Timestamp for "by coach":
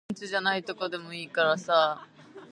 0.79-1.59